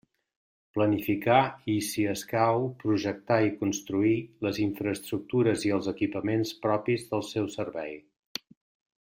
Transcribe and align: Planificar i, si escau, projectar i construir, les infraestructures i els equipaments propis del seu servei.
Planificar 0.77 1.41
i, 1.73 1.75
si 1.87 2.05
escau, 2.13 2.65
projectar 2.83 3.37
i 3.49 3.53
construir, 3.59 4.15
les 4.47 4.61
infraestructures 4.65 5.67
i 5.71 5.75
els 5.77 5.91
equipaments 5.93 6.55
propis 6.65 7.07
del 7.13 7.25
seu 7.31 7.53
servei. 7.61 7.95